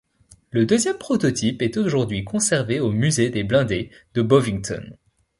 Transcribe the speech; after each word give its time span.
Le 0.49 0.65
deuxième 0.65 0.97
prototype 0.97 1.61
est 1.61 1.77
aujourd'hui 1.77 2.23
conservé 2.23 2.79
au 2.79 2.89
Musée 2.91 3.29
des 3.29 3.43
blindés 3.43 3.91
de 4.15 4.23
Bovington. 4.23 4.83